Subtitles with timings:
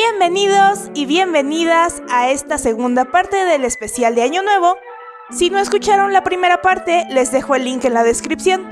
[0.00, 4.76] Bienvenidos y bienvenidas a esta segunda parte del especial de Año Nuevo.
[5.30, 8.64] Si no escucharon la primera parte, les dejo el link en la descripción.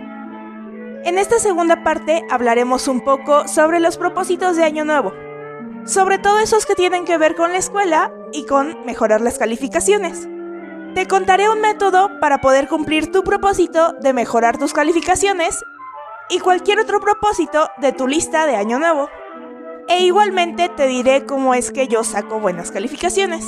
[1.04, 5.14] En esta segunda parte hablaremos un poco sobre los propósitos de Año Nuevo,
[5.85, 10.29] sobre todo esos que tienen que ver con la escuela y con mejorar las calificaciones.
[10.95, 15.64] Te contaré un método para poder cumplir tu propósito de mejorar tus calificaciones
[16.31, 19.08] y cualquier otro propósito de tu lista de Año Nuevo.
[19.89, 23.45] E igualmente te diré cómo es que yo saco buenas calificaciones.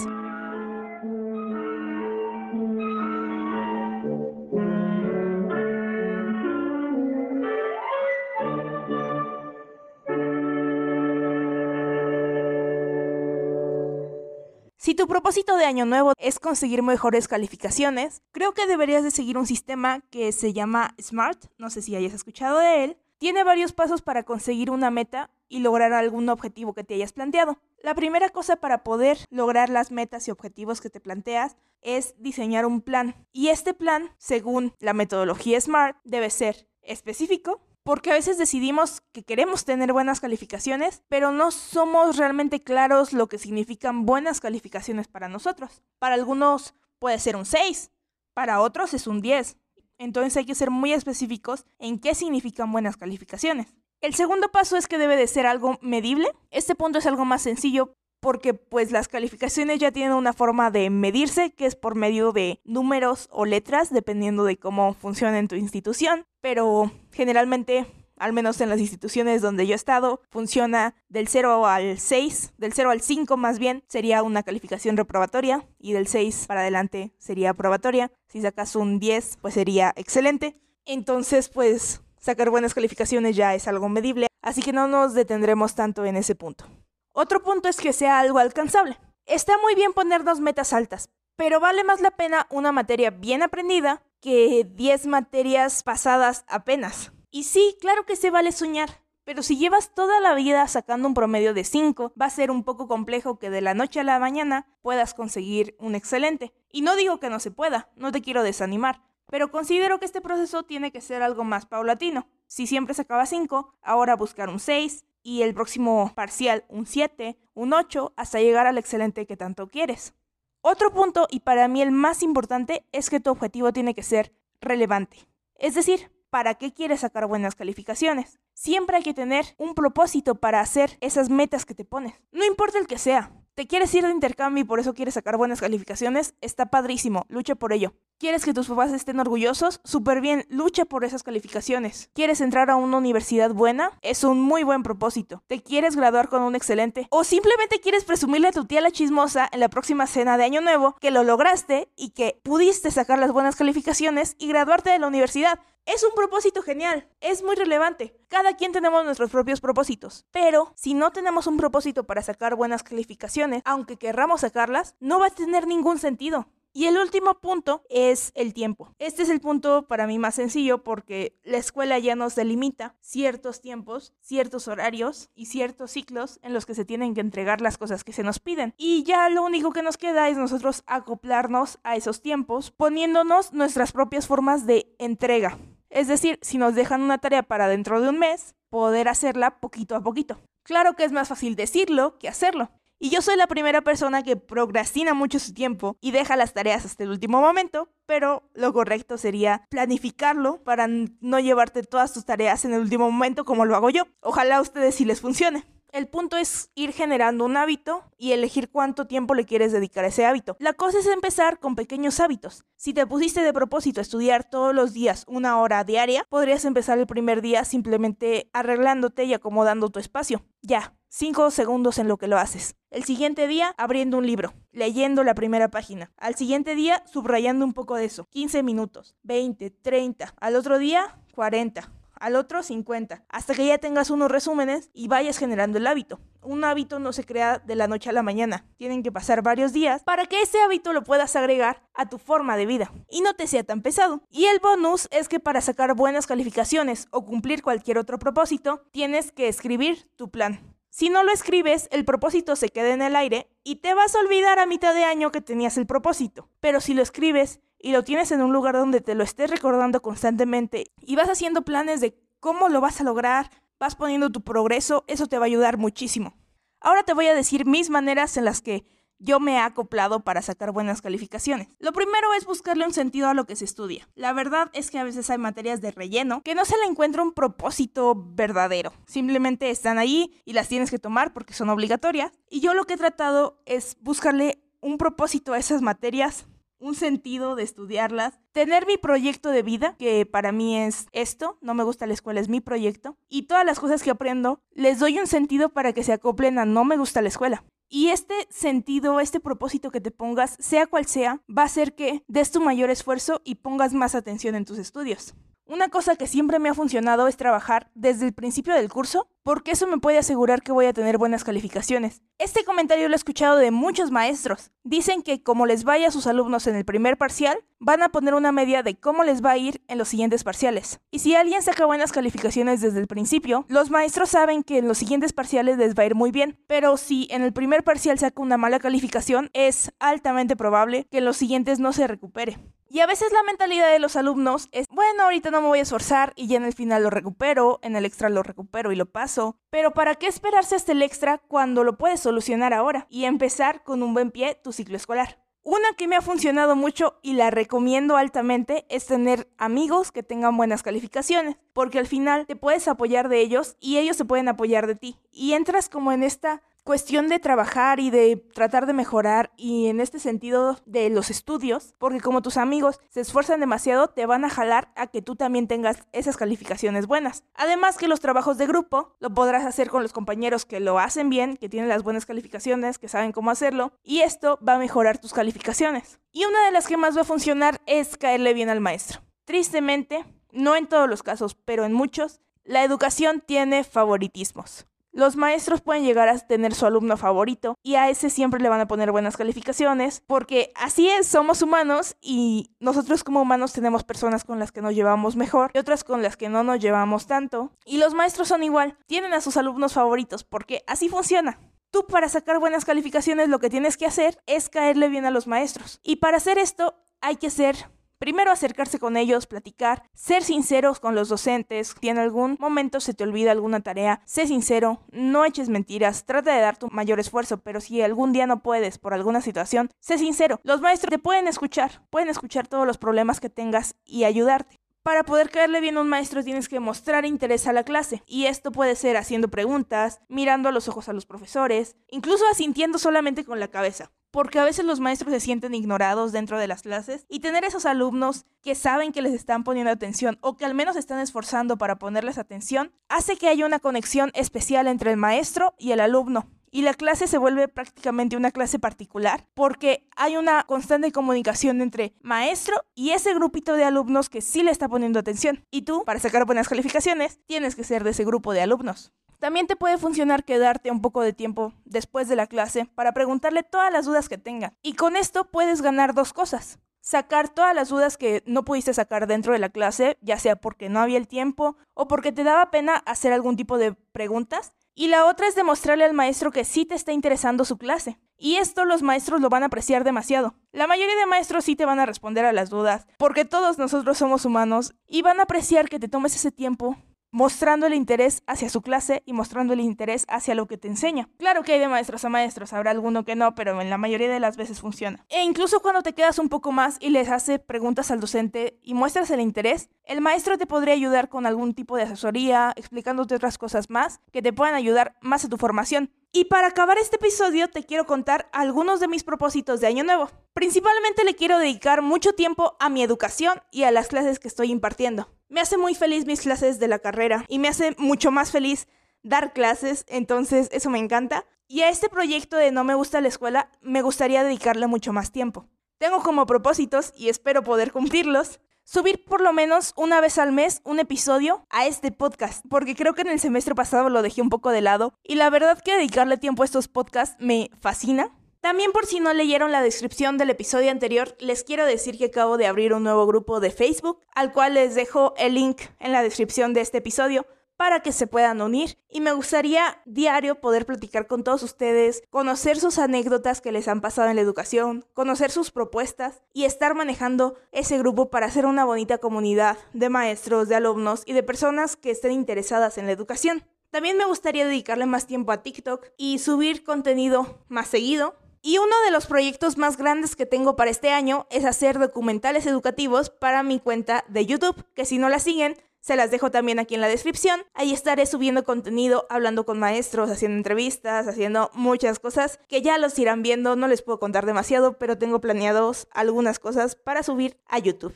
[14.76, 19.36] Si tu propósito de año nuevo es conseguir mejores calificaciones, creo que deberías de seguir
[19.36, 22.96] un sistema que se llama SMART, no sé si hayas escuchado de él.
[23.18, 27.58] Tiene varios pasos para conseguir una meta y lograr algún objetivo que te hayas planteado.
[27.82, 32.66] La primera cosa para poder lograr las metas y objetivos que te planteas es diseñar
[32.66, 33.14] un plan.
[33.32, 39.22] Y este plan, según la metodología SMART, debe ser específico, porque a veces decidimos que
[39.22, 45.28] queremos tener buenas calificaciones, pero no somos realmente claros lo que significan buenas calificaciones para
[45.28, 45.82] nosotros.
[45.98, 47.90] Para algunos puede ser un 6,
[48.34, 49.56] para otros es un 10.
[49.98, 53.74] Entonces hay que ser muy específicos en qué significan buenas calificaciones.
[54.00, 56.30] El segundo paso es que debe de ser algo medible.
[56.50, 60.90] Este punto es algo más sencillo porque pues las calificaciones ya tienen una forma de
[60.90, 65.56] medirse que es por medio de números o letras dependiendo de cómo funciona en tu
[65.56, 67.86] institución, pero generalmente
[68.18, 72.72] al menos en las instituciones donde yo he estado, funciona del 0 al 6, del
[72.72, 77.50] 0 al 5 más bien, sería una calificación reprobatoria y del 6 para adelante sería
[77.50, 78.10] aprobatoria.
[78.26, 80.56] Si sacas un 10, pues sería excelente.
[80.84, 86.04] Entonces, pues sacar buenas calificaciones ya es algo medible, así que no nos detendremos tanto
[86.04, 86.64] en ese punto.
[87.12, 88.98] Otro punto es que sea algo alcanzable.
[89.26, 94.02] Está muy bien ponernos metas altas, pero vale más la pena una materia bien aprendida
[94.20, 97.12] que 10 materias pasadas apenas.
[97.30, 101.12] Y sí, claro que se vale soñar, pero si llevas toda la vida sacando un
[101.12, 104.18] promedio de 5, va a ser un poco complejo que de la noche a la
[104.18, 106.54] mañana puedas conseguir un excelente.
[106.72, 110.20] Y no digo que no se pueda, no te quiero desanimar, pero considero que este
[110.20, 112.26] proceso tiene que ser algo más paulatino.
[112.46, 117.72] Si siempre sacaba 5, ahora buscar un 6 y el próximo parcial un 7, un
[117.72, 120.14] 8, hasta llegar al excelente que tanto quieres.
[120.60, 124.32] Otro punto, y para mí el más importante, es que tu objetivo tiene que ser
[124.60, 125.28] relevante.
[125.54, 128.38] Es decir, ¿para qué quieres sacar buenas calificaciones?
[128.54, 132.14] Siempre hay que tener un propósito para hacer esas metas que te pones.
[132.32, 133.32] No importa el que sea.
[133.54, 136.34] ¿Te quieres ir de intercambio y por eso quieres sacar buenas calificaciones?
[136.40, 137.94] Está padrísimo, lucha por ello.
[138.18, 139.80] ¿Quieres que tus papás estén orgullosos?
[139.84, 142.10] Súper bien, lucha por esas calificaciones.
[142.14, 143.92] ¿Quieres entrar a una universidad buena?
[144.02, 145.44] Es un muy buen propósito.
[145.46, 147.06] ¿Te quieres graduar con un excelente?
[147.10, 150.60] ¿O simplemente quieres presumirle a tu tía la chismosa en la próxima cena de Año
[150.60, 155.06] Nuevo que lo lograste y que pudiste sacar las buenas calificaciones y graduarte de la
[155.06, 155.60] universidad?
[155.86, 158.14] Es un propósito genial, es muy relevante.
[158.26, 162.82] Cada quien tenemos nuestros propios propósitos, pero si no tenemos un propósito para sacar buenas
[162.82, 166.48] calificaciones, aunque querramos sacarlas, no va a tener ningún sentido.
[166.78, 168.94] Y el último punto es el tiempo.
[169.00, 173.60] Este es el punto para mí más sencillo porque la escuela ya nos delimita ciertos
[173.60, 178.04] tiempos, ciertos horarios y ciertos ciclos en los que se tienen que entregar las cosas
[178.04, 178.74] que se nos piden.
[178.76, 183.90] Y ya lo único que nos queda es nosotros acoplarnos a esos tiempos poniéndonos nuestras
[183.90, 185.58] propias formas de entrega.
[185.90, 189.96] Es decir, si nos dejan una tarea para dentro de un mes, poder hacerla poquito
[189.96, 190.38] a poquito.
[190.62, 192.70] Claro que es más fácil decirlo que hacerlo.
[193.00, 196.84] Y yo soy la primera persona que procrastina mucho su tiempo y deja las tareas
[196.84, 202.64] hasta el último momento, pero lo correcto sería planificarlo para no llevarte todas tus tareas
[202.64, 204.08] en el último momento como lo hago yo.
[204.20, 205.64] Ojalá a ustedes sí les funcione.
[205.92, 210.08] El punto es ir generando un hábito y elegir cuánto tiempo le quieres dedicar a
[210.08, 210.56] ese hábito.
[210.58, 212.64] La cosa es empezar con pequeños hábitos.
[212.76, 217.06] Si te pusiste de propósito estudiar todos los días una hora diaria, podrías empezar el
[217.06, 220.44] primer día simplemente arreglándote y acomodando tu espacio.
[220.60, 222.76] Ya, 5 segundos en lo que lo haces.
[222.90, 226.12] El siguiente día abriendo un libro, leyendo la primera página.
[226.16, 228.26] Al siguiente día subrayando un poco de eso.
[228.30, 230.34] 15 minutos, 20, 30.
[230.38, 235.38] Al otro día 40 al otro 50, hasta que ya tengas unos resúmenes y vayas
[235.38, 236.20] generando el hábito.
[236.42, 239.72] Un hábito no se crea de la noche a la mañana, tienen que pasar varios
[239.72, 243.34] días para que ese hábito lo puedas agregar a tu forma de vida y no
[243.34, 244.22] te sea tan pesado.
[244.30, 249.32] Y el bonus es que para sacar buenas calificaciones o cumplir cualquier otro propósito, tienes
[249.32, 250.77] que escribir tu plan.
[250.98, 254.18] Si no lo escribes, el propósito se queda en el aire y te vas a
[254.18, 256.48] olvidar a mitad de año que tenías el propósito.
[256.58, 260.02] Pero si lo escribes, y lo tienes en un lugar donde te lo estés recordando
[260.02, 263.48] constantemente y vas haciendo planes de cómo lo vas a lograr,
[263.78, 266.34] vas poniendo tu progreso, eso te va a ayudar muchísimo.
[266.80, 268.84] Ahora te voy a decir mis maneras en las que
[269.18, 271.68] yo me he acoplado para sacar buenas calificaciones.
[271.78, 274.08] Lo primero es buscarle un sentido a lo que se estudia.
[274.14, 277.22] La verdad es que a veces hay materias de relleno que no se le encuentra
[277.22, 278.92] un propósito verdadero.
[279.06, 282.32] Simplemente están ahí y las tienes que tomar porque son obligatorias.
[282.50, 286.46] Y yo lo que he tratado es buscarle un propósito a esas materias
[286.80, 291.74] un sentido de estudiarlas, tener mi proyecto de vida, que para mí es esto, no
[291.74, 295.18] me gusta la escuela, es mi proyecto, y todas las cosas que aprendo, les doy
[295.18, 297.64] un sentido para que se acoplen a no me gusta la escuela.
[297.90, 302.22] Y este sentido, este propósito que te pongas, sea cual sea, va a hacer que
[302.28, 305.34] des tu mayor esfuerzo y pongas más atención en tus estudios.
[305.64, 309.70] Una cosa que siempre me ha funcionado es trabajar desde el principio del curso, porque
[309.70, 312.22] eso me puede asegurar que voy a tener buenas calificaciones.
[312.38, 314.70] Este comentario lo he escuchado de muchos maestros.
[314.90, 318.32] Dicen que como les vaya a sus alumnos en el primer parcial, van a poner
[318.32, 320.98] una media de cómo les va a ir en los siguientes parciales.
[321.10, 324.96] Y si alguien saca buenas calificaciones desde el principio, los maestros saben que en los
[324.96, 326.58] siguientes parciales les va a ir muy bien.
[326.66, 331.26] Pero si en el primer parcial saca una mala calificación, es altamente probable que en
[331.26, 332.56] los siguientes no se recupere.
[332.90, 335.82] Y a veces la mentalidad de los alumnos es, bueno, ahorita no me voy a
[335.82, 339.04] esforzar y ya en el final lo recupero, en el extra lo recupero y lo
[339.04, 339.58] paso.
[339.68, 344.02] Pero ¿para qué esperarse hasta el extra cuando lo puedes solucionar ahora y empezar con
[344.02, 345.38] un buen pie tu ciclo escolar?
[345.62, 350.56] Una que me ha funcionado mucho y la recomiendo altamente es tener amigos que tengan
[350.56, 354.86] buenas calificaciones, porque al final te puedes apoyar de ellos y ellos se pueden apoyar
[354.86, 355.18] de ti.
[355.30, 360.00] Y entras como en esta cuestión de trabajar y de tratar de mejorar y en
[360.00, 364.48] este sentido de los estudios, porque como tus amigos se esfuerzan demasiado, te van a
[364.48, 367.44] jalar a que tú también tengas esas calificaciones buenas.
[367.52, 371.28] Además que los trabajos de grupo lo podrás hacer con los compañeros que lo hacen
[371.28, 375.18] bien, que tienen las buenas calificaciones, que saben cómo hacerlo, y esto va a mejorar
[375.18, 376.20] tus calificaciones.
[376.32, 379.20] Y una de las que más va a funcionar es caerle bien al maestro.
[379.44, 384.86] Tristemente, no en todos los casos, pero en muchos, la educación tiene favoritismos.
[385.18, 388.80] Los maestros pueden llegar a tener su alumno favorito y a ese siempre le van
[388.80, 394.44] a poner buenas calificaciones porque así es, somos humanos y nosotros como humanos tenemos personas
[394.44, 397.72] con las que nos llevamos mejor y otras con las que no nos llevamos tanto.
[397.84, 401.58] Y los maestros son igual, tienen a sus alumnos favoritos porque así funciona.
[401.90, 405.48] Tú para sacar buenas calificaciones lo que tienes que hacer es caerle bien a los
[405.48, 405.98] maestros.
[406.04, 411.14] Y para hacer esto hay que ser Primero acercarse con ellos, platicar, ser sinceros con
[411.14, 411.94] los docentes.
[412.00, 416.52] Si en algún momento se te olvida alguna tarea, sé sincero, no eches mentiras, trata
[416.52, 420.18] de dar tu mayor esfuerzo, pero si algún día no puedes por alguna situación, sé
[420.18, 420.58] sincero.
[420.64, 424.80] Los maestros te pueden escuchar, pueden escuchar todos los problemas que tengas y ayudarte.
[425.04, 428.46] Para poder caerle bien a un maestro tienes que mostrar interés a la clase, y
[428.46, 433.44] esto puede ser haciendo preguntas, mirando a los ojos a los profesores, incluso asintiendo solamente
[433.44, 437.26] con la cabeza porque a veces los maestros se sienten ignorados dentro de las clases
[437.28, 440.96] y tener esos alumnos que saben que les están poniendo atención o que al menos
[440.96, 445.92] están esforzando para ponerles atención, hace que haya una conexión especial entre el maestro y
[445.92, 446.57] el alumno.
[446.70, 452.14] Y la clase se vuelve prácticamente una clase particular porque hay una constante comunicación entre
[452.22, 455.64] maestro y ese grupito de alumnos que sí le está poniendo atención.
[455.70, 459.12] Y tú, para sacar buenas calificaciones, tienes que ser de ese grupo de alumnos.
[459.38, 463.62] También te puede funcionar quedarte un poco de tiempo después de la clase para preguntarle
[463.62, 464.74] todas las dudas que tenga.
[464.82, 466.80] Y con esto puedes ganar dos cosas.
[467.00, 470.88] Sacar todas las dudas que no pudiste sacar dentro de la clase, ya sea porque
[470.88, 474.72] no había el tiempo o porque te daba pena hacer algún tipo de preguntas.
[474.94, 478.18] Y la otra es demostrarle al maestro que sí te está interesando su clase.
[478.36, 480.54] Y esto los maestros lo van a apreciar demasiado.
[480.72, 484.18] La mayoría de maestros sí te van a responder a las dudas, porque todos nosotros
[484.18, 486.96] somos humanos, y van a apreciar que te tomes ese tiempo
[487.30, 491.28] mostrando el interés hacia su clase y mostrando el interés hacia lo que te enseña.
[491.38, 494.28] Claro que hay de maestros a maestros, habrá alguno que no, pero en la mayoría
[494.28, 495.24] de las veces funciona.
[495.28, 498.94] E incluso cuando te quedas un poco más y les hace preguntas al docente y
[498.94, 503.58] muestras el interés, el maestro te podría ayudar con algún tipo de asesoría, explicándote otras
[503.58, 506.10] cosas más que te puedan ayudar más a tu formación.
[506.32, 510.30] Y para acabar este episodio te quiero contar algunos de mis propósitos de año nuevo.
[510.52, 514.70] Principalmente le quiero dedicar mucho tiempo a mi educación y a las clases que estoy
[514.70, 515.28] impartiendo.
[515.48, 518.88] Me hace muy feliz mis clases de la carrera y me hace mucho más feliz
[519.22, 521.46] dar clases, entonces eso me encanta.
[521.66, 525.32] Y a este proyecto de No me gusta la escuela me gustaría dedicarle mucho más
[525.32, 525.66] tiempo.
[525.96, 530.80] Tengo como propósitos, y espero poder cumplirlos, subir por lo menos una vez al mes
[530.82, 534.48] un episodio a este podcast, porque creo que en el semestre pasado lo dejé un
[534.48, 538.30] poco de lado y la verdad que dedicarle tiempo a estos podcasts me fascina.
[538.62, 542.56] También por si no leyeron la descripción del episodio anterior, les quiero decir que acabo
[542.56, 546.22] de abrir un nuevo grupo de Facebook, al cual les dejo el link en la
[546.22, 547.46] descripción de este episodio
[547.78, 552.78] para que se puedan unir y me gustaría diario poder platicar con todos ustedes, conocer
[552.78, 557.54] sus anécdotas que les han pasado en la educación, conocer sus propuestas y estar manejando
[557.70, 562.10] ese grupo para hacer una bonita comunidad de maestros, de alumnos y de personas que
[562.10, 563.64] estén interesadas en la educación.
[563.90, 568.34] También me gustaría dedicarle más tiempo a TikTok y subir contenido más seguido.
[568.60, 572.66] Y uno de los proyectos más grandes que tengo para este año es hacer documentales
[572.66, 576.78] educativos para mi cuenta de YouTube, que si no la siguen, se las dejo también
[576.78, 577.60] aquí en la descripción.
[577.74, 583.18] Ahí estaré subiendo contenido, hablando con maestros, haciendo entrevistas, haciendo muchas cosas que ya los
[583.18, 583.76] irán viendo.
[583.76, 588.14] No les puedo contar demasiado, pero tengo planeados algunas cosas para subir a YouTube.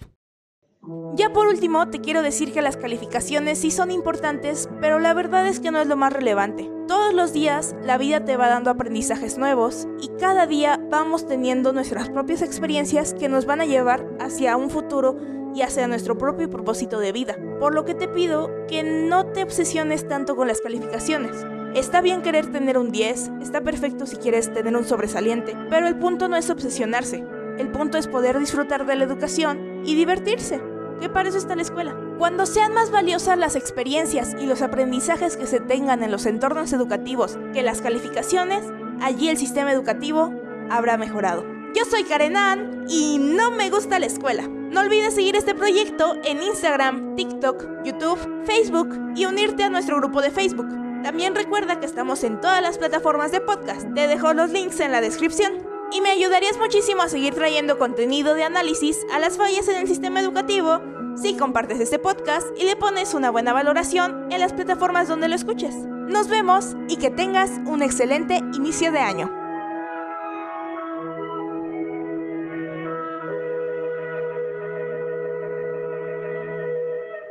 [1.15, 5.47] Ya por último, te quiero decir que las calificaciones sí son importantes, pero la verdad
[5.47, 6.69] es que no es lo más relevante.
[6.89, 11.73] Todos los días la vida te va dando aprendizajes nuevos y cada día vamos teniendo
[11.73, 15.17] nuestras propias experiencias que nos van a llevar hacia un futuro
[15.55, 17.37] y hacia nuestro propio propósito de vida.
[17.59, 21.47] Por lo que te pido que no te obsesiones tanto con las calificaciones.
[21.75, 25.99] Está bien querer tener un 10, está perfecto si quieres tener un sobresaliente, pero el
[25.99, 27.25] punto no es obsesionarse.
[27.59, 30.61] El punto es poder disfrutar de la educación y divertirse
[31.01, 31.97] que para eso está la escuela.
[32.19, 36.73] Cuando sean más valiosas las experiencias y los aprendizajes que se tengan en los entornos
[36.73, 38.65] educativos que las calificaciones,
[39.01, 40.33] allí el sistema educativo
[40.71, 41.45] habrá mejorado.
[41.75, 44.49] Yo soy Karen y no me gusta la escuela.
[44.73, 50.23] No olvides seguir este proyecto en Instagram, TikTok, YouTube, Facebook y unirte a nuestro grupo
[50.23, 50.67] de Facebook.
[51.03, 53.87] También recuerda que estamos en todas las plataformas de podcast.
[53.95, 55.53] Te dejo los links en la descripción
[55.93, 59.89] y me ayudarías muchísimo a seguir trayendo contenido de análisis a las fallas en el
[59.89, 60.81] sistema educativo
[61.17, 65.35] si compartes este podcast y le pones una buena valoración en las plataformas donde lo
[65.35, 65.75] escuches.
[65.77, 69.42] Nos vemos y que tengas un excelente inicio de año.